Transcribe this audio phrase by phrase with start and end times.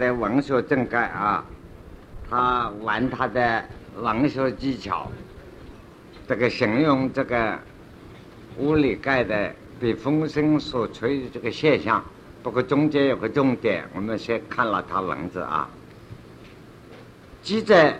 [0.00, 1.44] 在文学正盖啊，
[2.30, 3.62] 他玩他的
[3.96, 5.06] 文学技巧，
[6.26, 7.58] 这个形容这个
[8.56, 12.02] 屋里盖的被风声所吹的这个现象。
[12.42, 15.68] 不过中间有个重点，我们先看了他文字啊，
[17.42, 17.94] 记在、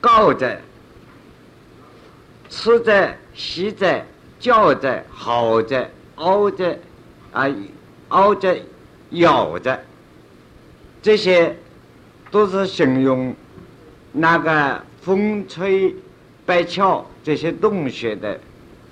[0.00, 0.60] 告在、
[2.48, 4.04] 吃在、吸在、
[4.40, 6.76] 叫在、好在、凹在
[7.30, 7.46] 啊，
[8.08, 8.60] 凹在。
[9.16, 9.78] 咬着，
[11.02, 11.54] 这些
[12.30, 13.34] 都是形容
[14.12, 15.94] 那个风吹
[16.44, 18.38] 白翘这些洞穴的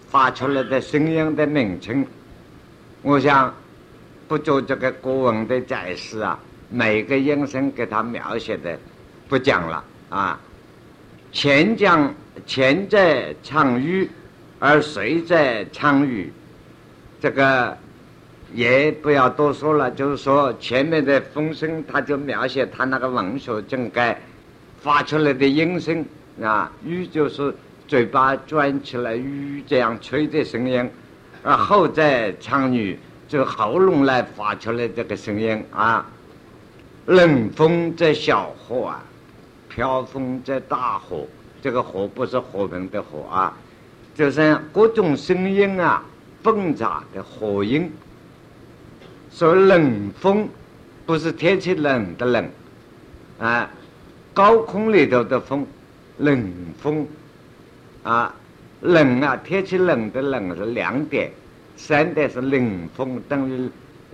[0.09, 2.05] 发出来的声音的名称。
[3.03, 3.55] 我想
[4.29, 6.39] 不做这个古文的解释啊，
[6.71, 8.79] 每个音声给他描写的
[9.29, 10.41] 不讲了啊。
[11.33, 12.15] 前讲
[12.47, 14.09] 前在唱玉，
[14.59, 16.33] 而谁在唱玉？
[17.21, 17.77] 这个。
[18.55, 24.17] 也不要多说了，就是说前面的风声，他就描写他那个文学正该
[24.81, 26.07] 发出来的音声
[26.41, 27.53] 啊，雨就是
[27.89, 30.89] 嘴巴转起来雨这样吹的声音，
[31.43, 36.07] 而后在唱女就喉咙来发出来这个声音啊。
[37.07, 39.05] 冷风在小火啊，
[39.69, 41.27] 飘风在大火，
[41.61, 43.53] 这个火不是火盆的火啊，
[44.15, 46.05] 就是各种声音啊，
[46.45, 47.91] 混杂的火音。
[49.37, 50.49] 说冷风，
[51.05, 52.49] 不是天气冷的冷，
[53.41, 53.69] 啊，
[54.33, 55.67] 高空里头的风，
[56.19, 57.05] 冷风，
[58.05, 58.33] 啊，
[58.83, 61.33] 冷啊，天气冷的冷是两点，
[61.77, 63.69] 三点是冷风，等于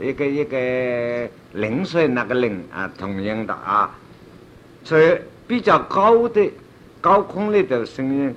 [0.09, 3.95] 一个一个零水那个冷啊，同样的啊，
[4.83, 6.51] 所以比较高的
[6.99, 8.35] 高空里的声音，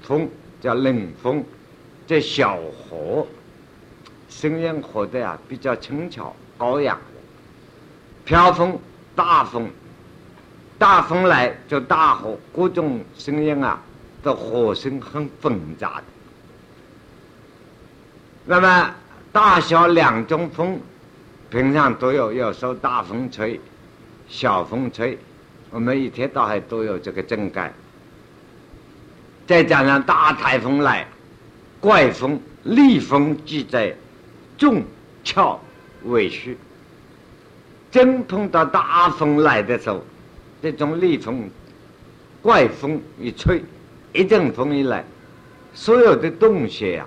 [0.00, 0.26] 风
[0.62, 1.44] 叫冷风，
[2.06, 2.56] 在小
[2.88, 3.26] 河。
[4.34, 6.98] 声音活得啊比较轻巧高雅，
[8.24, 8.76] 飘风
[9.14, 9.68] 大风，
[10.78, 13.80] 大风来就大火，各种声音啊
[14.22, 16.02] 的和声很混杂。
[18.46, 18.94] 那么
[19.30, 20.80] 大小两种风，
[21.48, 23.60] 平常都有，有时候大风吹，
[24.28, 25.16] 小风吹，
[25.70, 27.72] 我们一天到晚都有这个正盖。
[29.46, 31.06] 再加上大台风来，
[31.78, 33.94] 怪风、厉风即在。
[34.62, 34.80] 重
[35.24, 35.60] 巧
[36.04, 36.56] 委屈，
[37.90, 40.00] 真碰到大风来的时候，
[40.62, 41.50] 这种逆风、
[42.40, 43.60] 怪风一吹，
[44.12, 45.04] 一阵风一来，
[45.74, 47.06] 所有的洞穴呀，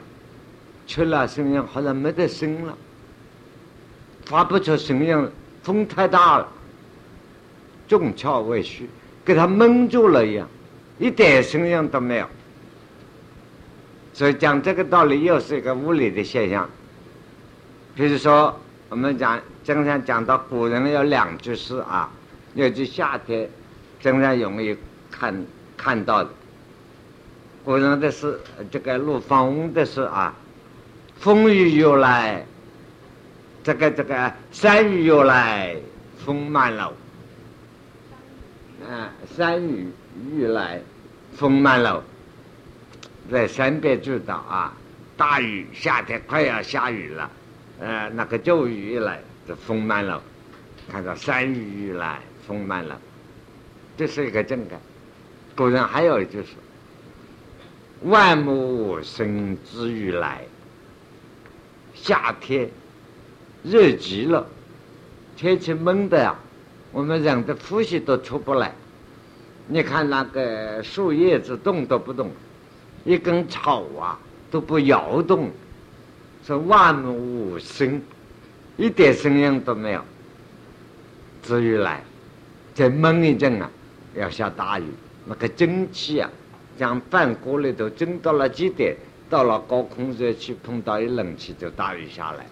[0.85, 2.77] 吹了声音好像没得声了，
[4.25, 5.31] 发不出声音了，
[5.63, 6.51] 风太大了，
[7.87, 8.89] 重巧委屈，
[9.23, 10.45] 给他蒙住了一样，
[10.99, 12.27] 一点声音都没有。
[14.11, 16.69] 所以讲这个道理，又是一个物理的现象。
[17.95, 22.11] 比如说，我们讲经常讲到古人有两句诗啊，
[22.53, 23.49] 有句夏天
[24.01, 24.75] 经常容易
[25.09, 25.33] 看
[25.77, 26.29] 看到的。
[27.63, 28.37] 古人的诗，
[28.69, 30.35] 这个陆放翁的诗啊，
[31.15, 32.45] 风雨又来，
[33.63, 35.77] 这个这个山雨又来，
[36.25, 36.91] 风满楼。
[38.87, 39.87] 啊，山雨
[40.33, 40.81] 欲来，
[41.33, 42.03] 风满楼，
[43.31, 44.73] 在山边知道啊，
[45.15, 47.31] 大雨，夏天快要下雨了。
[47.79, 50.21] 呃，那个骤雨一来，就风满了，
[50.89, 52.99] 看到山雨欲来，风满了，
[53.97, 54.79] 这是一个正感。
[55.55, 56.55] 古人还有就是，
[58.03, 60.41] 万物生之雨来，
[61.93, 62.69] 夏天
[63.63, 64.47] 热极了，
[65.35, 66.35] 天气闷的呀，
[66.91, 68.73] 我们人的呼吸都出不来。
[69.67, 72.31] 你看那个树叶子动都不动，
[73.03, 74.17] 一根草啊
[74.49, 75.51] 都不摇动。
[76.45, 77.99] 是万物无声，
[78.77, 80.01] 一点声音都没有。
[81.41, 82.03] 至于来，
[82.75, 83.67] 再闷一阵啊，
[84.15, 84.83] 要下大雨，
[85.25, 86.29] 那个蒸汽啊，
[86.77, 88.95] 将饭锅里头蒸到了极点，
[89.27, 92.45] 到了高空热气碰到一冷气，就大雨下来。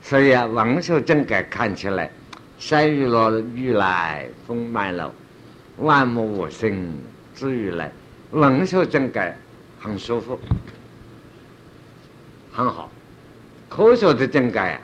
[0.00, 2.10] 所以啊，王秀正改看起来，
[2.58, 5.12] 山雨落雨来风满楼，
[5.76, 6.90] 万物无声
[7.34, 7.92] 至于来，
[8.30, 9.36] 王秀正改
[9.78, 10.38] 很舒服。
[12.52, 12.90] 很好，
[13.68, 14.80] 科学的整改啊，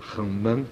[0.00, 0.66] 很闷，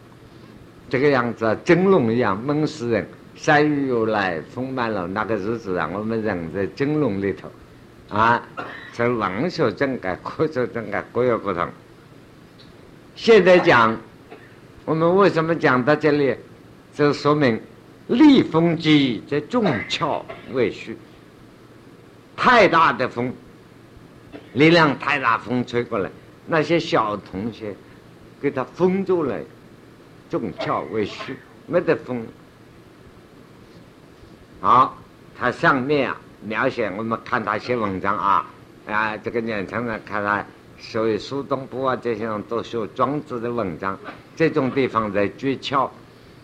[0.91, 3.07] 这个样子啊，蒸笼一样闷死人。
[3.37, 7.51] 山雨又来风满楼，那个日子啊，我们人在蒸笼里头，
[8.09, 8.41] 啊，
[8.93, 11.69] 这文学整改、科学整改各有不同。
[13.17, 13.97] 现在讲，
[14.85, 16.37] 我们为什么讲到这里？
[16.95, 17.61] 就说明
[18.07, 20.97] 逆风机在重巧未虚，
[22.37, 23.33] 太大的风，
[24.53, 26.09] 力量太大，风吹过来。
[26.47, 27.75] 那些小同学
[28.41, 29.39] 给他封住了，
[30.29, 31.37] 重窍为虚，
[31.67, 32.27] 没得风。
[34.61, 34.97] 好，
[35.39, 38.47] 他上面啊描写，我们看他写文章啊
[38.87, 40.45] 啊，这个年轻人看他，
[40.79, 43.99] 所以苏东坡啊这些人都写庄子的文章，
[44.37, 45.89] 这种地方在诀窍。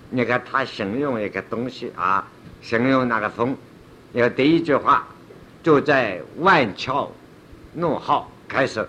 [0.09, 2.27] 你看他形容一个东西啊，
[2.61, 3.57] 形容那个风，
[4.13, 5.07] 要第一句话
[5.63, 7.09] 就在万窍
[7.75, 8.87] 怒号开始，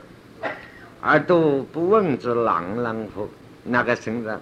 [1.04, 3.28] 耳朵不闻之朗朗乎？
[3.64, 4.40] 那个声子，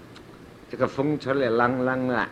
[0.69, 2.29] 这个风吹来朗朗啊，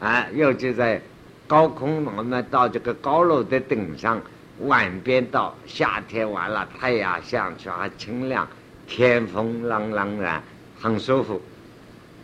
[0.00, 0.98] 啊，尤其在
[1.46, 4.18] 高空，我们到这个高楼的顶上，
[4.60, 8.48] 晚边到夏天完了，太阳下去还清凉，
[8.86, 10.42] 天风朗朗然，
[10.80, 11.38] 很舒服。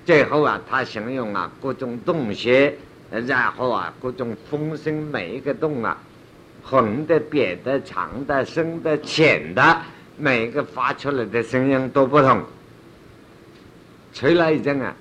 [0.07, 2.75] 最后啊，他形容啊各种洞穴，
[3.11, 5.99] 然后啊各种风声，每一个洞啊，
[6.63, 9.83] 横的、扁的、长的、深的、浅的，
[10.17, 12.43] 每个发出来的声音都不同。
[14.13, 14.95] 吹了一阵啊，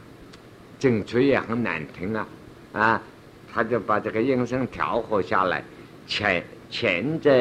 [0.80, 2.28] 整吹也很难听啊，
[2.74, 3.02] 啊，
[3.54, 5.64] 他就把这个音声调和下来，
[6.08, 7.32] 前前者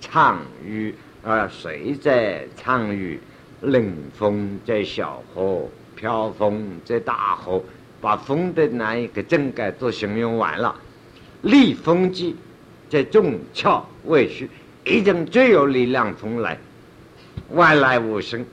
[0.00, 2.12] 唱雨，啊随者
[2.56, 3.20] 唱雨，
[3.60, 5.68] 冷风在小河。
[5.96, 7.64] 飘风在大河，
[8.02, 10.78] 把风的那一个整个都形容完了。
[11.40, 12.36] 立风机
[12.90, 14.46] 在重窍为虚，
[14.84, 16.58] 一阵最有力量风来，
[17.50, 18.44] 外来无声，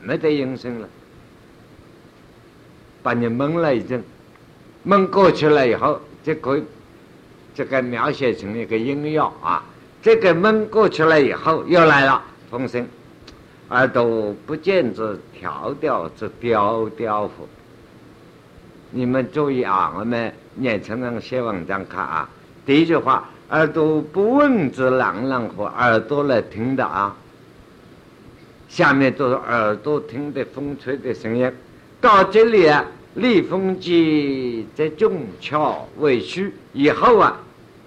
[0.00, 0.88] 没得音声了，
[3.02, 4.02] 把你蒙了一阵，
[4.82, 6.64] 蒙过去了以后，就可以
[7.54, 9.64] 这个描写成一个音乐啊。
[10.02, 12.86] 这个蒙过去了以后，又来了风声。
[13.68, 17.48] 耳朵不见之调调之调调乎？
[18.90, 19.94] 你们注意啊！
[19.96, 22.28] 我们年轻人写文章看啊，
[22.66, 25.66] 第一句话，耳朵不闻之朗朗和？
[25.66, 27.14] 耳朵来听的啊，
[28.66, 31.52] 下面都是耳朵听的风吹的声音。
[32.00, 32.82] 到这里啊，
[33.16, 37.38] 立风机在中窍为虚，以后啊，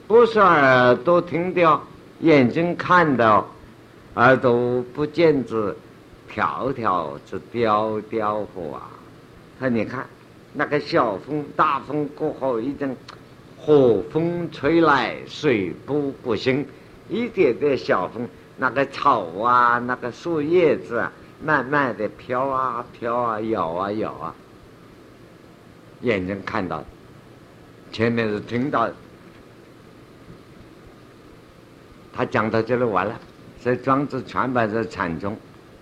[0.05, 1.81] 不是耳朵听的，
[2.19, 3.47] 眼睛看到。
[4.13, 5.75] 耳朵不见之
[6.29, 8.87] 条条之雕雕乎啊！
[9.59, 10.05] 他你看，
[10.53, 12.95] 那个小风大风过后，一阵
[13.65, 16.63] 火风吹来，水波不兴，
[17.09, 18.27] 一点点小风，
[18.57, 21.11] 那个草啊，那个树叶子啊，
[21.43, 24.35] 慢慢的飘啊飘啊，摇啊摇啊，
[26.01, 26.83] 眼睛看到，
[27.91, 28.87] 前面是听到，
[32.13, 33.19] 他讲到这里完了。
[33.63, 35.35] 这庄子全摆在禅宗，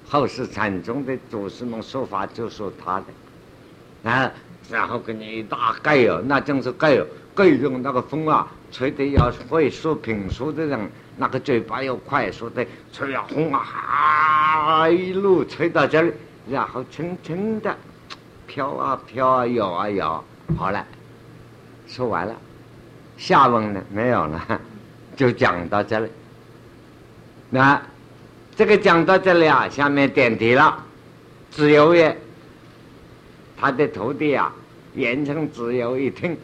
[0.08, 4.32] 后世禅宗的祖师们说法就说他的，啊，
[4.70, 10.80] 然后给你一大概哟，那真是概哟，概用那个风啊，吹得要会说评书的人，
[11.18, 16.12] 那个嘴巴要快，说的吹啊风啊，一路吹到这里，
[16.50, 17.76] 然后轻轻的
[18.46, 20.24] 飘啊飘啊摇啊摇，
[20.58, 20.86] 好了，
[21.88, 22.36] 说完了，
[23.18, 24.62] 下文呢没有了，
[25.16, 26.10] 就讲到这里。
[27.50, 27.82] 那
[28.56, 30.84] 这个讲到这里啊，下面点题了。
[31.52, 32.18] 子游也，
[33.56, 34.52] 他的徒弟啊，
[34.96, 36.36] 言称子游一听，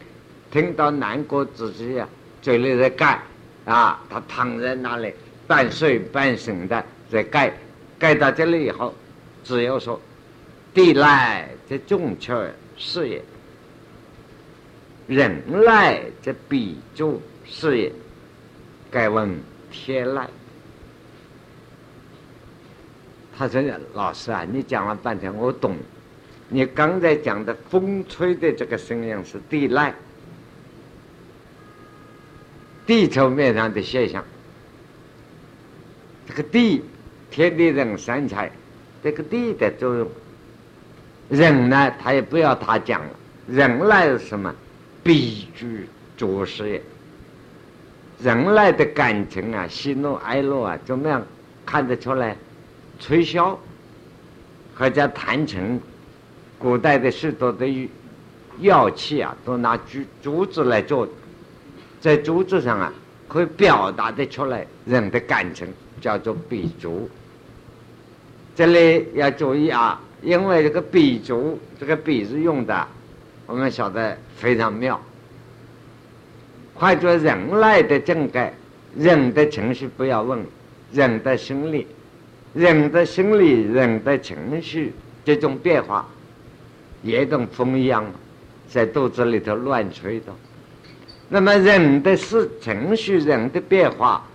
[0.50, 2.08] 听到南国子期啊，
[2.42, 3.20] 嘴里在盖
[3.64, 5.12] 啊，他躺在那里
[5.46, 7.52] 半睡半醒的在盖，
[7.98, 8.94] 盖到这里以后，
[9.44, 10.00] 只要说
[10.74, 13.22] ：“地赖这重窍是也，
[15.06, 17.92] 人赖这笔注是也，
[18.90, 19.30] 该问
[19.70, 20.28] 天赖。”
[23.36, 23.62] 他说
[23.94, 25.76] ：“老师啊，你讲了半天，我懂。
[26.48, 29.92] 你刚才讲的风吹的这个声音是地籁，
[32.90, 34.24] 地球面上的现象。
[36.26, 36.82] 这个地，
[37.30, 38.50] 天地人三才，
[39.00, 40.08] 这个地的作用。
[41.28, 43.10] 人呢，他也不要他讲了。
[43.46, 44.52] 人来什么？
[45.04, 46.82] 必居浊世也。
[48.20, 51.24] 人来的感情啊，喜怒哀乐啊，怎么样
[51.64, 52.36] 看得出来？”
[52.98, 53.56] 吹箫，
[54.76, 55.80] 或者弹琴，
[56.58, 57.88] 古代的许多的
[58.58, 61.08] 乐器啊，都拿竹竹子来做，
[62.00, 62.92] 在竹子上啊，
[63.28, 65.68] 可以表达的出来人的感情，
[66.00, 67.08] 叫做笔竹。
[68.56, 72.88] 这里要注意啊，因为这个笔竹，这个笔是用的，
[73.46, 75.00] 我们晓得非常妙。
[76.74, 78.54] 换做人来的正改，
[78.96, 80.42] 人的情绪不要问，
[80.92, 81.86] 人的心理。
[82.52, 84.92] 人的心理、人的情绪
[85.24, 86.08] 这种变化，
[87.00, 88.04] 也跟风一样，
[88.68, 90.32] 在肚子里头乱吹的。
[91.32, 94.26] 那么人的是情绪、人的变化、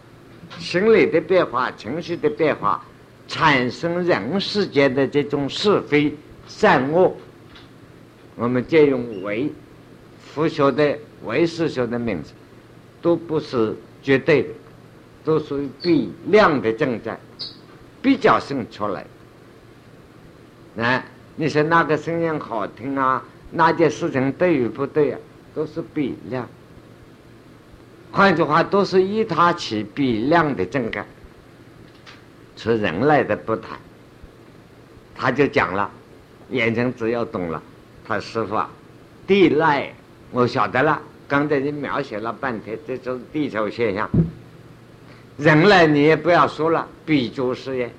[0.58, 2.82] 心理的变化、情绪的变化，
[3.28, 6.16] 产生人世间的这种是非
[6.48, 7.14] 善恶，
[8.36, 9.52] 我们借用唯
[10.18, 12.32] 佛学的唯识学的名字，
[13.02, 14.50] 都不是绝对的，
[15.25, 17.20] 都属于比量的正在，
[18.02, 19.06] 比较性出来。
[20.78, 21.04] 啊，
[21.36, 23.22] 你说哪个声音好听啊？
[23.52, 25.20] 哪件事情对与不对啊？
[25.54, 26.48] 都是比量。
[28.15, 31.05] 换句话，都是依他起彼量的正感。
[32.55, 33.72] 除人类的不谈，
[35.13, 35.91] 他就讲了，
[36.50, 37.62] 眼睛只要懂了，
[38.07, 38.69] 他师傅啊，
[39.27, 39.93] 地赖
[40.31, 40.98] 我晓得了。
[41.27, 44.10] 刚才你描写了半天，这就是地球现象。
[45.38, 47.91] 人类你也不要说了，比就是也，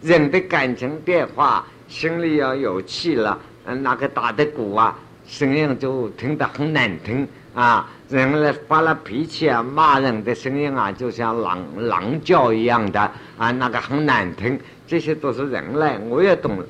[0.00, 1.64] 人的感情变化。
[1.86, 7.88] 心里要有气了，嗯，那个打的鼓啊，声音就听得很难听啊。
[8.08, 13.00] 人类发了脾气啊，骂人的声音啊，就像狼狼叫一样的
[13.38, 14.60] 啊，那个很难听。
[14.86, 16.62] 这些都是人类，我也懂，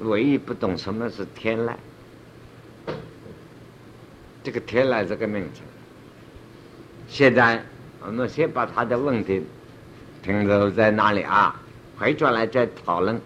[0.00, 1.72] 唯一不懂什么是天籁。
[4.42, 5.60] 这个天籁这个名字，
[7.06, 7.62] 现在
[8.04, 9.46] 我们先把他的问题
[10.22, 11.54] 停留在那里啊，
[11.96, 13.20] 回转来再讨论。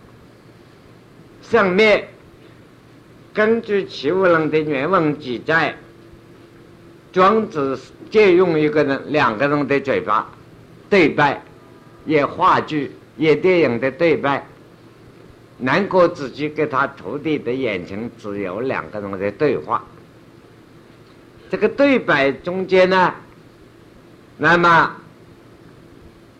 [1.40, 2.06] 上面
[3.32, 5.74] 根据《齐物论》的原文记载，
[7.14, 7.78] 庄子
[8.10, 10.28] 借用一个人、两个人的嘴巴
[10.90, 11.40] 对白，
[12.06, 14.44] 演话剧、演电影的对白。
[15.56, 19.84] 南国子集给他徒弟的眼睛只有两个人的对话。
[21.48, 23.14] 这个对白中间呢，
[24.36, 24.96] 那么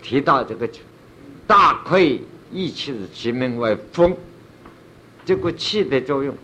[0.03, 0.69] 提到这个
[1.47, 4.17] “大亏义气”其名为“风”。
[5.25, 6.37] 这个气的作用，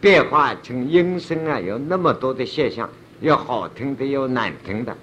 [0.00, 2.90] 变化成音声啊，有那么多的现象，
[3.20, 4.96] 有好听的，有难听的。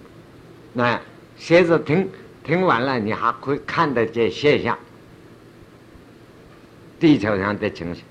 [0.73, 0.99] 那
[1.37, 2.09] 先是听，
[2.43, 4.77] 听完了，你还可以看得见现象，
[6.99, 8.03] 地球上的情形。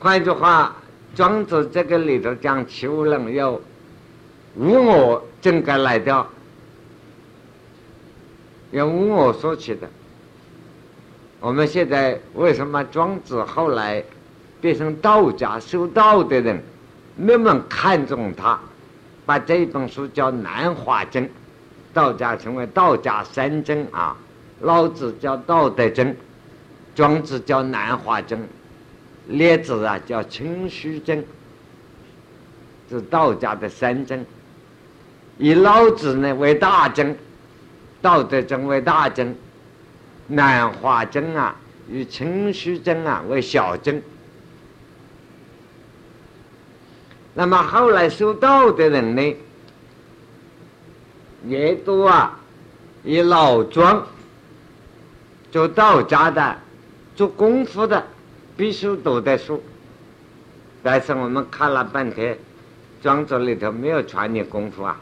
[0.00, 0.76] 换句话，
[1.14, 3.60] 庄子这个里头讲“齐物论”要
[4.56, 6.28] 无我正该来掉，
[8.72, 9.88] 要无我说起的。
[11.40, 14.02] 我们现在为什么庄子后来
[14.60, 16.60] 变成道家修道的人
[17.20, 18.58] 那么看重他？
[19.26, 21.22] 把这本书叫《南华经》，
[21.92, 24.16] 道家称为道家三经啊。
[24.60, 26.04] 老子叫《道德经》，
[26.94, 28.38] 庄子叫《南华经》，
[29.26, 31.16] 列子啊叫《清虚经》，
[32.88, 34.24] 是道家的三经。
[35.38, 37.04] 以老子呢为大经，
[38.00, 39.36] 《道德经》为大经。
[40.28, 41.56] 南华经啊，
[41.90, 44.02] 与清虚经啊为小经。
[47.38, 49.36] 那么后来修道的人呢，
[51.46, 52.36] 也都啊
[53.04, 54.04] 以老庄
[55.52, 56.58] 做道家的、
[57.14, 58.04] 做功夫的，
[58.56, 59.62] 必须读的书。
[60.82, 62.36] 但是我们看了半天，
[63.00, 65.00] 庄子里头没有传你功夫啊，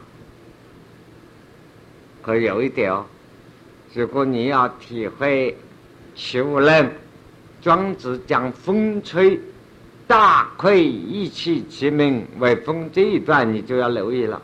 [2.21, 3.03] 可有一点哦。
[3.95, 5.53] 如果你要体会
[6.15, 6.85] 《齐物论》，
[7.63, 9.39] 庄子讲风吹，
[10.07, 14.41] 大亏意气其名为风这一段，你就要留意了。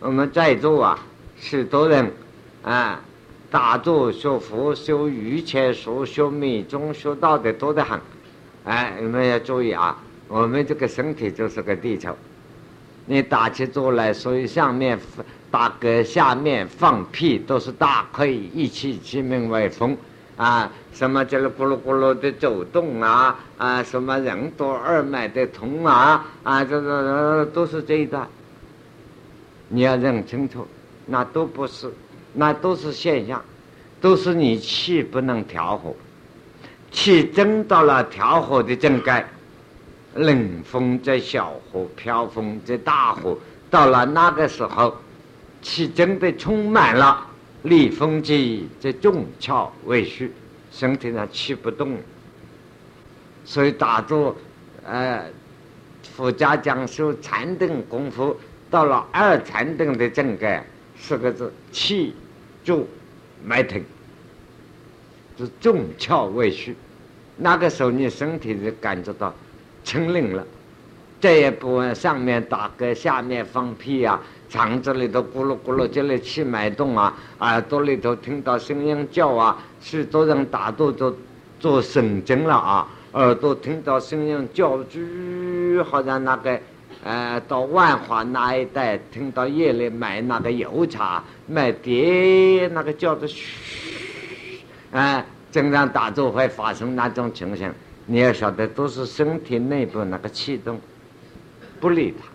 [0.00, 0.98] 我们在座啊，
[1.36, 2.12] 许多人
[2.62, 3.00] 啊，
[3.50, 7.98] 打坐学佛、修瑜伽术、修密宗、修道的多得很。
[8.64, 9.98] 哎，你们要注意啊，
[10.28, 12.14] 我们这个身体就是个地球，
[13.06, 14.98] 你打起坐来，所以上面。
[15.50, 19.96] 打嗝下面放屁都是大亏，一气其名为风
[20.36, 20.70] 啊！
[20.92, 23.38] 什么叫咕噜咕噜的走动啊？
[23.56, 26.24] 啊，什么人多二脉的通啊？
[26.42, 28.26] 啊，这这都是这一段。
[29.68, 30.66] 你要认清楚，
[31.06, 31.92] 那都不是，
[32.32, 33.42] 那都是现象，
[34.00, 35.94] 都是你气不能调和，
[36.90, 39.28] 气蒸到了调和的正盖，
[40.14, 43.38] 冷风在小火，飘风在大火，
[43.70, 44.96] 到了那个时候。
[45.66, 47.26] 气真的充满了，
[47.64, 50.30] 立风机这重窍未虚，
[50.70, 51.96] 身体上气不动，
[53.44, 54.36] 所以打坐，
[54.84, 55.24] 呃，
[56.14, 58.36] 佛家讲修禅定功夫，
[58.70, 60.62] 到了二禅定的境界，
[60.98, 62.14] 四个字气
[62.62, 62.86] 住
[63.42, 63.82] 脉停，
[65.38, 66.76] 是重窍未虚，
[67.38, 69.34] 那个时候你身体就感觉到
[69.82, 70.46] 清灵了，
[71.18, 74.20] 再也不往上面打嗝，下面放屁呀。
[74.48, 81.14] 肠子里头咕噜咕噜，这里气脉动啊，耳朵里头听到声音叫啊，许多人打坐做
[81.58, 86.60] 做神经了啊，耳朵听到声音叫，就好像那个，
[87.02, 94.60] 呃，到万华那一带听到夜里买那个油茶，买碟那个叫做嘘，
[94.92, 97.72] 哎，经常打坐会发生那种情形，
[98.06, 100.80] 你要晓得，都是身体内部那个气动，
[101.80, 102.26] 不理它，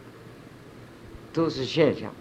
[1.39, 2.12] 都是现象。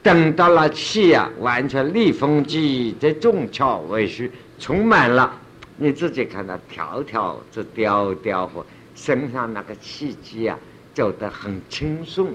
[0.00, 5.34] 等到了气啊，完全立风机在中窍为虚，充满了，
[5.76, 8.64] 你自己看到条条这雕雕或
[8.94, 10.56] 身上那个气机啊，
[10.94, 12.28] 走得很轻松，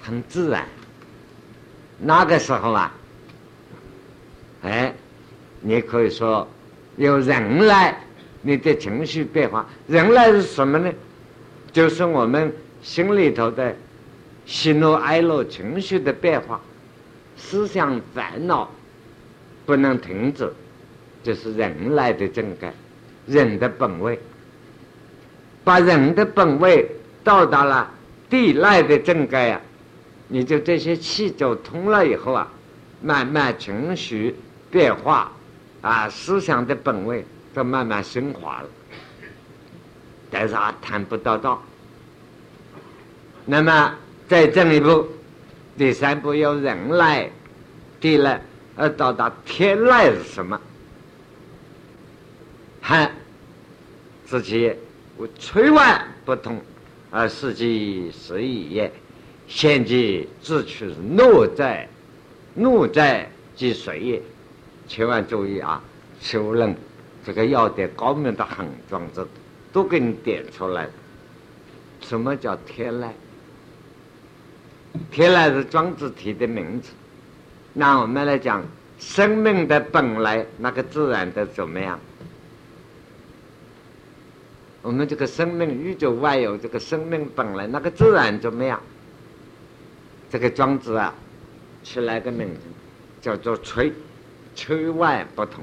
[0.00, 0.66] 很自然。
[1.98, 2.90] 那个时候啊，
[4.62, 4.94] 哎，
[5.60, 6.48] 你可以说
[6.96, 8.00] 有人来，
[8.40, 10.90] 你的情绪变化，人来是什么呢？
[11.70, 13.74] 就是我们心里头的。
[14.46, 16.60] 喜怒哀乐情绪的变化，
[17.36, 18.68] 思想烦恼
[19.64, 20.52] 不能停止，
[21.22, 22.72] 就是人来的正该，
[23.26, 24.18] 人的本位。
[25.62, 26.90] 把人的本位
[27.22, 27.88] 到达了
[28.28, 29.60] 地赖的正该啊，
[30.26, 32.50] 你就这些气走通了以后啊，
[33.00, 34.34] 慢慢情绪
[34.68, 35.30] 变化
[35.80, 38.68] 啊，思想的本位都慢慢升华了，
[40.28, 41.62] 但是啊谈不到道，
[43.50, 43.94] 那么。
[44.28, 45.08] 再进一步，
[45.76, 47.28] 第三步有人来，
[48.00, 48.40] 地来，
[48.76, 50.60] 而到达天来是什么？
[52.80, 53.10] 汉，
[54.24, 54.72] 自己
[55.16, 56.62] 我吹万不同，
[57.10, 58.92] 而实际是一也。
[59.48, 61.88] 现即自取怒在，
[62.54, 64.22] 怒在即水也。
[64.86, 65.82] 千万注意啊！
[66.20, 66.72] 求人
[67.26, 69.26] 这个要点高明的很，庄子
[69.72, 70.88] 都给你点出来。
[72.00, 73.08] 什么叫天籁？
[75.10, 76.90] 天来是庄子提的名字，
[77.72, 78.62] 那我们来讲
[78.98, 81.98] 生命的本来那个自然的怎么样？
[84.82, 88.80] 我们这个生命宇宙外有这个生命本来那个自然怎么样？
[90.30, 91.14] 这个庄子啊，
[91.82, 92.60] 起来个名字
[93.20, 93.92] 叫做吹，
[94.56, 95.62] 吹外不同。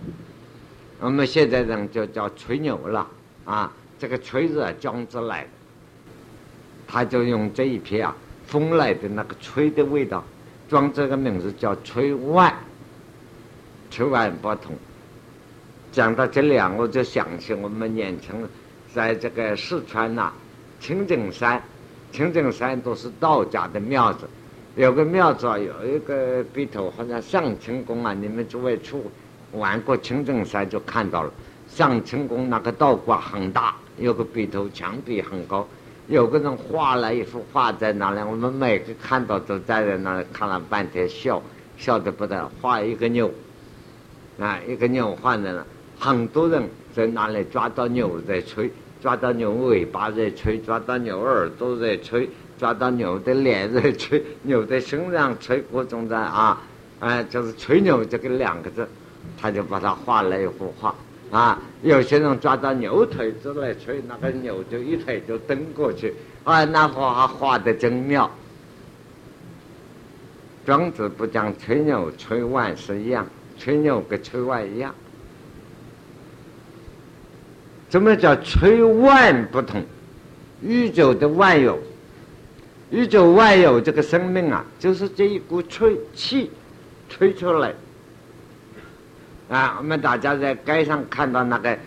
[0.99, 3.07] 我们现在人就叫吹牛了
[3.45, 5.47] 啊，这个吹字啊，庄子来，
[6.87, 8.15] 他就用这一篇啊。
[8.47, 10.23] 风来的那个吹的味道，
[10.69, 12.53] 装这个名字叫吹万，
[13.91, 14.73] 吹万不同。
[15.91, 18.47] 讲到这两，我就想起我们年轻
[18.93, 20.31] 在这个四川呐，
[20.79, 21.61] 清净山，
[22.11, 24.25] 清净山都是道家的庙子，
[24.75, 28.95] 有个庙子啊，有一个笔头好像上清宫啊，你们诸位去
[29.51, 31.31] 玩过清净山就看到了，
[31.67, 35.67] 上清宫那个道观很大，有个笔头，墙壁很高。
[36.07, 41.41] 有个人画了一幅画在那里，我们每个看到都站在那里看了半天，笑
[41.77, 42.49] 笑得不得。
[42.61, 43.29] 画一个牛，
[44.39, 45.65] 啊，一个牛画在那，
[45.99, 46.63] 很多人
[46.95, 56.61] 在那里抓到牛在吹，抓到牛尾巴在吹，抓到牛耳朵在吹，抓到牛的脸在吹，牛的身上吹，各种的啊，
[57.01, 58.87] 啊，就是吹牛这个两个字，
[59.37, 60.95] 他就把它画了一幅画。
[61.31, 66.13] 啊，有些人抓到牛腿子来吹，那个牛就一腿就蹬过去，
[66.43, 68.29] 啊，那画画的真妙。
[70.65, 73.25] 庄子不讲吹牛吹万是一样，
[73.57, 74.93] 吹牛跟吹万一样。
[77.89, 79.83] 怎么叫吹万不同？
[80.61, 81.79] 宇宙的万有，
[82.89, 86.51] 宇宙万有这个生命啊，就是这一股吹气
[87.07, 87.73] 吹出来。
[89.49, 91.77] 啊，我们大家在街上看到那个，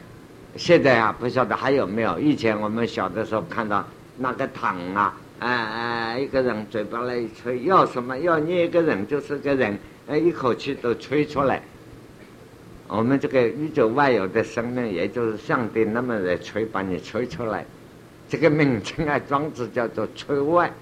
[0.57, 2.19] 现在啊不晓得还有没有？
[2.19, 11.63] 以前我们小的时候看到那个糖啊，哎哎，一个人嘴巴里一吹，要什么要捏一个人就是个人，哎，一口气都吹出来。
[12.89, 17.65] 我们这个宇宙万有的生命，也就是上帝那么的吹，把你吹出来。
[18.29, 20.73] 这个名称啊，庄子叫做吹外。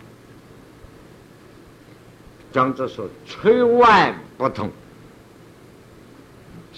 [2.52, 4.70] 庄子说：“吹外不同。”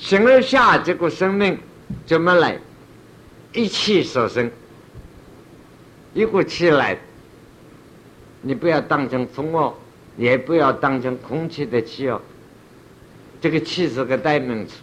[0.00, 1.58] 形而下这个生命
[2.06, 2.58] 怎么来？
[3.52, 4.50] 一气所生，
[6.14, 6.98] 一股气来，
[8.40, 9.74] 你不要当成风哦，
[10.16, 12.18] 也不要当成空气的气哦。
[13.42, 14.76] 这个气是个代名词，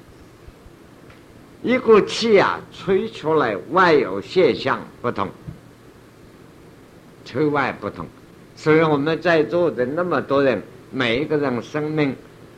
[1.64, 5.28] 一股气呀，吹出来外有现象不同，
[7.26, 8.06] 吹外不同。
[8.56, 12.16] 所以我们在座的那么多人，每一个人生命。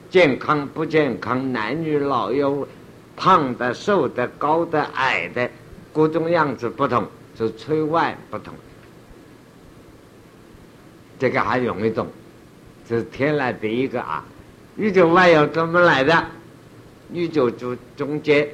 [0.09, 2.67] 健康不健康，男女老幼，
[3.15, 5.49] 胖的、瘦的、高的、矮的，
[5.93, 7.05] 各种样子不同，
[7.37, 8.53] 是吹外不同。
[11.19, 12.07] 这个还容易懂，
[12.87, 14.25] 这是天来第一个啊。
[14.77, 16.25] 宇宙外有怎么来的？
[17.13, 18.47] 宇宙中中间，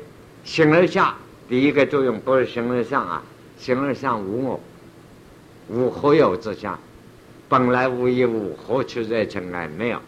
[0.44, 1.16] 形而下
[1.48, 3.24] 第一个作用不是形而上啊，
[3.58, 4.60] 形而上无我，
[5.70, 6.78] 无何有之相，
[7.48, 9.68] 本来无一物，何处惹尘埃？
[9.68, 10.02] 没有。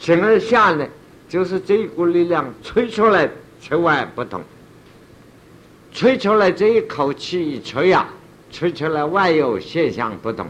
[0.00, 0.88] 形而下呢，
[1.28, 3.30] 就是这一股力量吹出来，
[3.62, 4.42] 吹外不同。
[5.92, 8.08] 吹出来这一口气一吹呀，
[8.50, 10.46] 吹出来外有现象不同，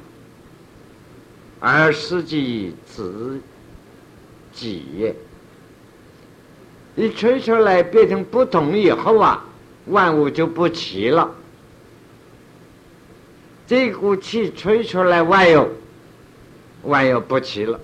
[1.59, 3.41] 而实际自
[4.53, 5.13] 己
[6.95, 9.45] 一吹出来变成不同以后啊，
[9.87, 11.35] 万物就不齐了。
[13.67, 15.69] 这股气吹出来外有，
[16.83, 17.81] 万有不齐了，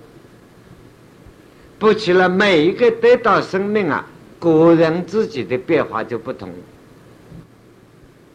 [1.79, 4.05] 不起了，每一个得到生命啊，
[4.39, 6.49] 个人自己的变化就不同。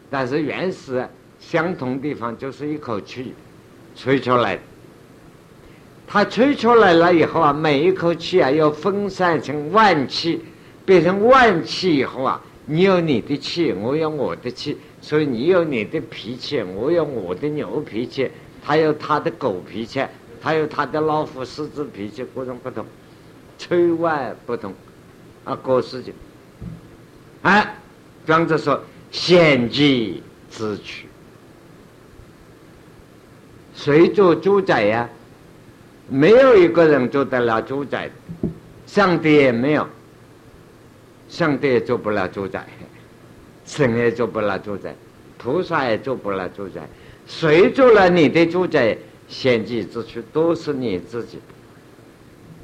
[0.09, 1.05] 但是原始
[1.41, 3.35] 相同地方就是一口气
[3.97, 4.59] 吹出来，
[6.07, 10.41] 它吹出来了以后啊，每一口气啊要分散成万气，
[10.85, 18.31] 变成万气以后啊，你有你的气，我有我的气，所以你有你的脾气，我有我的牛脾气，
[18.65, 20.05] 他有他的狗脾气，
[20.41, 22.85] 他有他的老虎狮子脾气，各种不同，
[23.63, 24.75] 吹外不同，
[25.45, 26.13] 啊，各事情。
[27.43, 27.77] 哎，
[28.27, 28.83] 庄子说。
[29.13, 31.07] 献祭自取，
[33.75, 35.07] 谁做主宰呀？
[36.09, 38.11] 没有一个人做得了主宰，
[38.87, 39.87] 上帝也没有，
[41.29, 42.67] 上帝也做不了主宰，
[43.67, 44.95] 神也做不了主宰，
[45.37, 46.81] 菩萨也做不了主宰。
[47.27, 48.97] 谁做了你的主宰？
[49.29, 51.39] 献祭自取，都是你自己，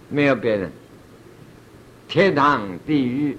[0.08, 0.72] 没有别人。
[2.08, 3.38] 天堂、地狱、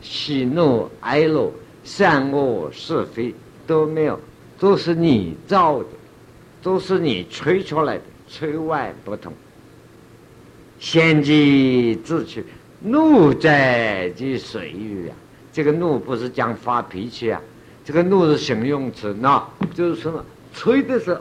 [0.00, 1.50] 喜怒哀乐。
[1.86, 3.34] 善恶是非
[3.66, 4.18] 都没有，
[4.58, 5.86] 都是你造的，
[6.62, 9.30] 都是你吹出来的，吹外不同。
[10.78, 12.42] 先机自取，
[12.80, 15.16] 怒在即随遇啊！
[15.52, 17.38] 这个怒不是讲发脾气啊，
[17.84, 21.20] 这个怒是形容词，那就是说吹的时候，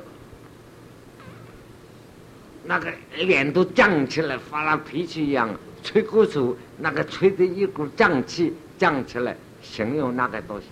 [2.63, 5.49] 那个脸都涨起来，发了脾气一样，
[5.83, 9.35] 吹过手，那个吹的一股胀气胀起来。
[9.61, 10.65] 形容那个东西，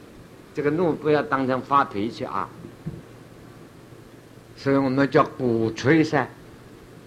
[0.53, 2.49] 这个怒不要当成发脾气啊，
[4.57, 6.27] 所以我们叫鼓吹噻。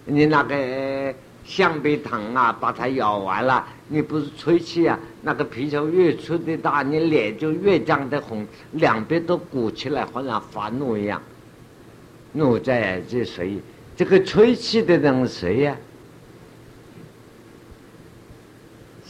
[0.07, 1.15] 你那个
[1.45, 4.99] 橡皮糖啊，把它咬完了，你不是吹气啊？
[5.21, 11.21] 那个皮球越吹的大，你脸就越涨得红，两边都鼓起来，好像发怒一样。
[12.33, 13.59] 怒在这谁？
[13.95, 15.77] 这个吹气的人谁呀？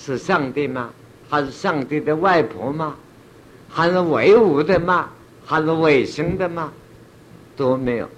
[0.05, 0.91] 是上帝吗？
[1.31, 2.95] 还是上帝的外婆吗？
[3.71, 5.09] 还是唯物的吗？
[5.47, 6.71] 还是卫生的吗？
[7.57, 8.09] 都没有，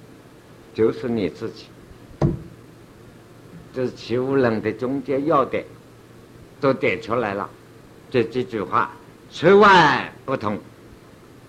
[0.75, 1.67] 就是你自己。
[3.73, 5.65] 这是齐物论的中间要点，
[6.61, 7.49] 都点出来了。
[8.11, 8.91] 这几句话，
[9.31, 10.59] 虽外不同，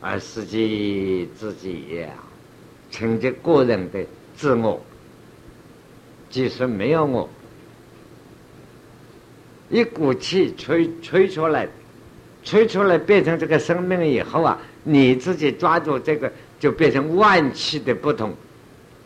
[0.01, 2.13] 而实际自己也
[2.91, 4.79] 成就个人的自我。
[6.29, 7.27] 即使没有我。
[9.69, 11.67] 一股气吹吹出来，
[12.43, 18.33] 吹出来变成这个生命以后啊，你自己抓住这个，就变成万气的不同，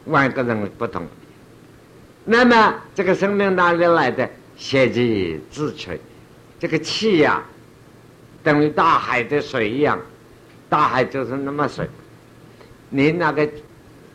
[0.06, 1.06] 万个人不同。
[2.24, 4.30] 那么这个生命哪里来的？
[4.58, 6.00] 先气自吹，
[6.60, 7.44] 这个气呀，
[8.44, 10.00] 等于大海的水一样，
[10.70, 11.88] 大海就是那么水。
[12.90, 13.50] 你那个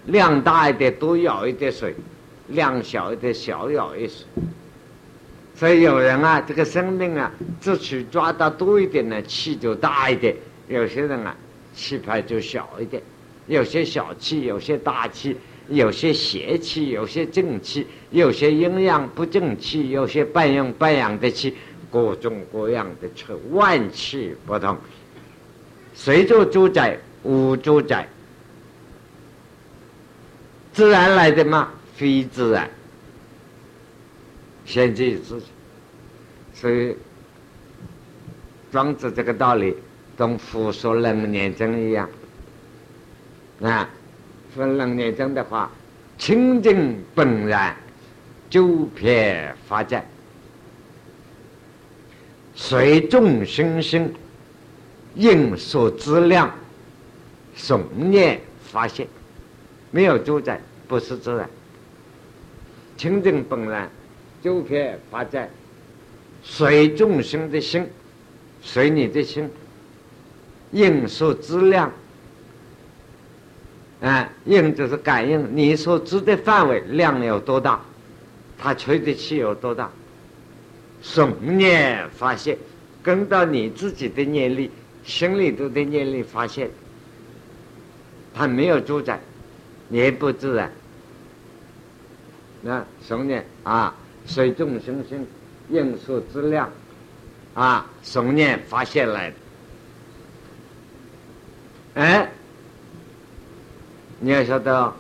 [0.04, 1.90] 量大一点，多舀一点水；
[2.48, 4.24] 量小一点，少舀一水。
[5.56, 10.34] 所以有人啊，这个生命啊，自取抓到多一点呢，气就大一点；
[10.68, 11.34] 有些人啊，
[11.74, 13.02] 气派就小一点。
[13.46, 15.34] 有些小气，有些大气，
[15.68, 21.54] 有些邪气，有些正气，有些阴阳不正气，有些半阴半阳的气，
[21.90, 24.76] 各种各样的气，万气不同。
[25.94, 26.98] 谁做主宰？
[27.22, 28.06] 无主宰。
[30.74, 31.70] 自然来的嘛？
[31.94, 32.68] 非自然。
[34.66, 35.46] 先记自己，
[36.52, 36.96] 所以
[38.72, 39.74] 庄子这个道理，
[40.18, 42.08] 跟佛说冷年真一样。
[43.62, 43.88] 啊，
[44.54, 45.70] 说冷年真的话，
[46.18, 47.76] 清净本然，
[48.50, 50.04] 九撇发展，
[52.54, 54.12] 随众生心，
[55.14, 56.52] 应所资量，
[57.56, 59.06] 诵念发现，
[59.90, 61.48] 没有主宰，不是自然，
[62.96, 63.88] 清净本然。
[64.46, 65.50] 九片发展
[66.40, 67.84] 随众生的心，
[68.62, 69.50] 随你的心，
[70.70, 71.92] 应所知量，
[74.00, 77.80] 啊，应就是感应你所知的范围量有多大，
[78.56, 79.90] 它吹的气有多大，
[81.02, 82.56] 什么念发现，
[83.02, 84.70] 跟到你自己的念力，
[85.02, 86.70] 心里头的念力发现，
[88.32, 89.18] 它没有主宰，
[89.90, 90.70] 也不自然，
[92.62, 93.92] 那诵念啊。
[94.26, 95.26] 随众生心
[95.70, 96.68] 应所资量，
[97.54, 99.36] 啊，诵念发现来的。
[101.94, 102.30] 哎，
[104.20, 104.92] 你要晓得，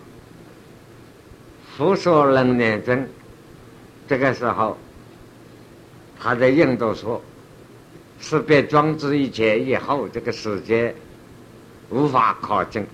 [1.76, 3.08] 佛说能念真，
[4.08, 4.78] 这个时候，
[6.18, 7.20] 他在印度说，
[8.18, 10.94] 识别装置以前以后，这个世界
[11.90, 12.86] 无法考证，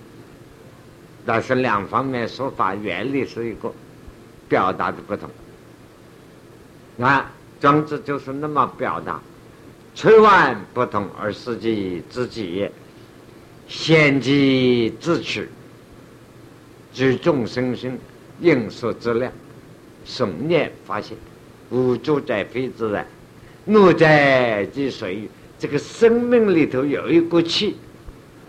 [1.25, 3.71] 但是两方面说法原理是一个，
[4.49, 5.29] 表达的不同。
[6.99, 9.19] 啊，庄子就是那么表达，
[9.95, 12.71] 吹万不同而实际自己也。
[13.67, 15.47] 先机自取，
[16.91, 17.97] 举众生心，
[18.41, 19.31] 应所资量，
[20.05, 21.17] 诵念发现，
[21.69, 23.07] 无主在非自然，
[23.65, 25.27] 怒在即随
[25.57, 27.77] 这个生命里头有一股气，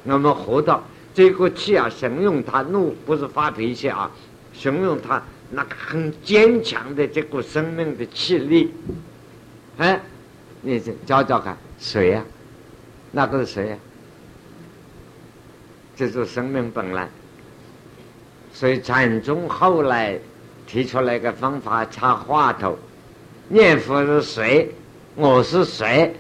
[0.03, 0.83] 我们活到
[1.15, 4.11] 这股气啊，形容它怒不是发脾气啊，
[4.53, 5.23] 形容它
[5.55, 8.75] 那个很坚强的这股生命的气力。
[9.79, 10.01] 哎，
[10.61, 12.25] 你找找看，谁呀？
[13.13, 13.77] 那个是谁呀？
[15.97, 17.09] 这是生命本来，
[18.53, 20.19] 所以禅宗后来
[20.67, 22.77] 提出来一个方法插话头，
[23.49, 24.75] 念佛是谁？
[25.15, 26.13] 我是谁？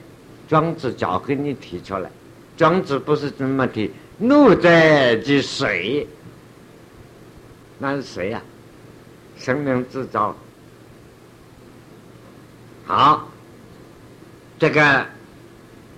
[0.47, 2.09] 庄子早给你提出来，
[2.57, 6.07] 庄子不是这么提，怒在即水，
[7.79, 8.40] 那是谁呀？
[9.37, 10.35] 生命制造。
[12.87, 13.29] 好，
[14.59, 15.07] 这个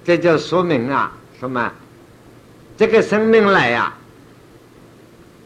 [0.05, 1.73] 这就说明啊，什么？
[2.77, 3.93] 这个生命来呀，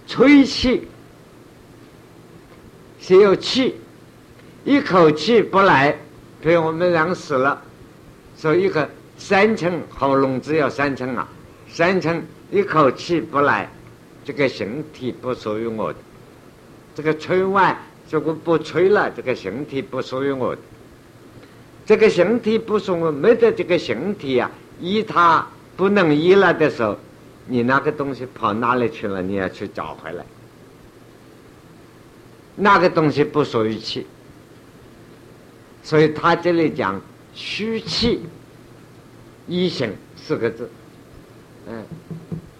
[0.07, 0.88] 吹气
[3.00, 3.76] 是有气，
[4.64, 5.96] 一口气不来，
[6.42, 7.62] 被我们人死了，
[8.37, 11.26] 所以一个三层喉咙只有三层啊，
[11.68, 13.70] 三层一口气不来，
[14.24, 15.98] 这个形体不属于我的。
[17.00, 17.74] 这个吹完，
[18.10, 20.54] 如果不吹了，这个形体不属于我。
[21.86, 25.46] 这个形体不属于没得这个形体啊，依它
[25.78, 26.98] 不能依了的时候。
[27.46, 29.22] 你那个东西跑哪里去了？
[29.22, 30.22] 你要去找回来。
[32.54, 34.06] 那个东西不属于气，
[35.82, 37.00] 所以他这里讲
[37.32, 38.20] 虚气
[39.48, 40.70] 一行四个字，
[41.66, 41.82] 嗯，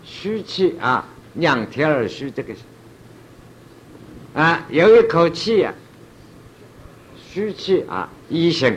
[0.03, 2.55] 虚气啊，两天而虚这个
[4.35, 5.75] 啊，有一口气啊，
[7.29, 8.77] 虚气啊，一行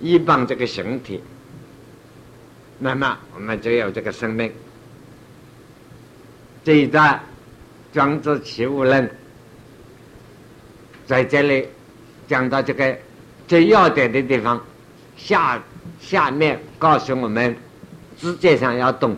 [0.00, 1.22] 一帮这个形体。
[2.78, 4.52] 那么我们就有这个生命。
[6.64, 7.14] 这一段
[7.92, 9.06] 《庄子·齐物论》
[11.06, 11.68] 在这里
[12.26, 12.96] 讲到这个
[13.46, 14.64] 最要点的地方，
[15.16, 15.62] 下
[16.00, 17.54] 下面告诉我们，
[18.18, 19.14] 直接上要懂，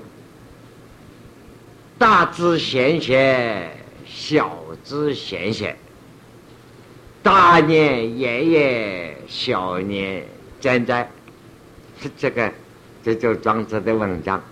[1.97, 3.71] 大知贤贤，
[4.07, 5.77] 小知贤贤，
[7.23, 10.25] 大年爷爷，小年
[10.61, 11.11] 站在
[12.17, 12.51] 这个。
[13.05, 14.43] 这就庄子的文章，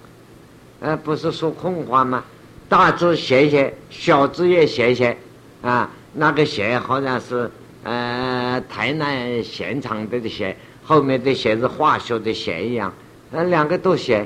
[0.78, 2.22] 呃，不是说空话吗？
[2.68, 5.16] 大字写写，小字也写写，
[5.60, 7.50] 啊，那个写好像是
[7.82, 12.94] 呃台南现场的写，后面的写是化学的写一样，
[13.32, 14.24] 呃，两个都写，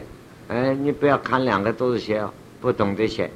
[0.49, 2.23] 呃，你不要看两个都是写，
[2.61, 3.31] 不懂得写。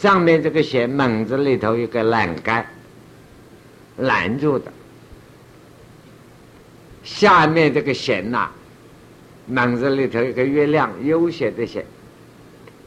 [0.00, 2.64] 上面这个弦门字里头有个栏杆，
[3.98, 4.72] 拦住的，
[7.04, 8.50] 下面这个弦呐。
[9.44, 11.84] 门字里头一个月亮，悠闲的写，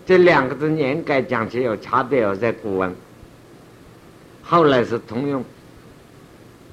[0.08, 2.96] 这两个字年改讲起有差别哦，在古文，
[4.42, 5.46] 后来是通用。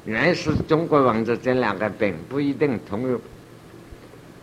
[0.06, 3.20] 原始中国文字这两个并不一定通用，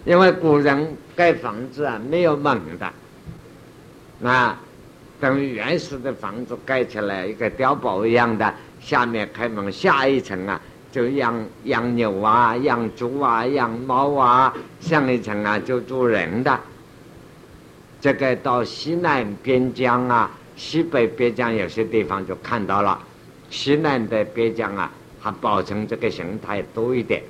[0.06, 4.62] 因为古人盖房子啊没有门的，啊，
[5.20, 10.60] 等于原始的房子盖起来一个碉堡一样的，下面开门，下一层啊。
[10.90, 16.60] 就养养牛啊，养猪啊，养猫啊，上一层啊就住人的。
[18.00, 22.98] 这个到西南边疆啊，西北边疆有些地方就看到了，
[23.50, 27.22] 西南的边疆啊，还保存这个形态多一点。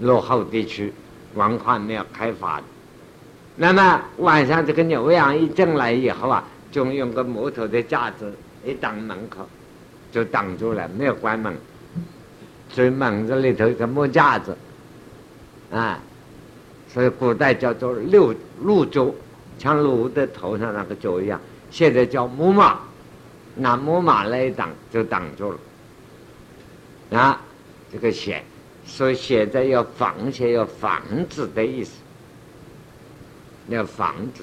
[0.00, 0.92] 落后地区
[1.34, 2.60] 文化没有开发，
[3.56, 8.32] 那么晚上这个牛羊一进来以后啊，就用个木头的架子
[8.64, 9.48] 一挡门口，
[10.12, 11.56] 就挡住了，没有关门。
[12.70, 14.56] 所以门子里头一个木架子，
[15.72, 15.98] 啊，
[16.88, 19.12] 所以古代叫做六鹿角，
[19.58, 21.40] 像鹿的头上那个角一样。
[21.70, 22.78] 现在叫木马，
[23.54, 27.18] 拿木马来挡就挡住了。
[27.18, 27.40] 啊，
[27.90, 28.44] 这个写，
[28.84, 31.92] 所以现在要防险，要防止的意思，
[33.68, 34.42] 要防止。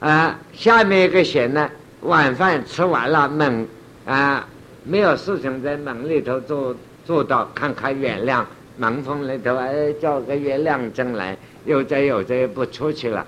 [0.00, 3.68] 啊，下面一个写呢，晚饭吃完了门
[4.06, 4.46] 啊。
[4.82, 8.46] 没有事情，在门里头坐坐到看看月亮，
[8.78, 11.36] 门缝里头哎，叫个月亮进来，
[11.66, 13.26] 有这有这不出去了，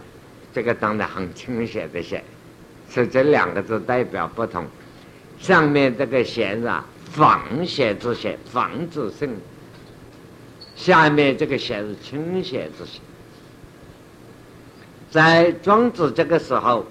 [0.54, 2.24] 这个当然很清闲的写，
[2.88, 4.64] 所以这两个字代表不同。
[5.38, 9.28] 上面这个“闲”啊，房写之写，房子胜；
[10.74, 12.98] 下面这个“闲”是清闲之写。
[15.12, 16.86] 在庄子这个时候，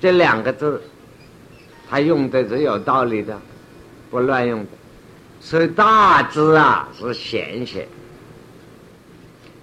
[0.00, 0.80] 这两个字，
[1.90, 3.36] 他用的是有道理的，
[4.08, 4.70] 不乱用的。
[5.40, 7.88] 所以大智啊是闲写，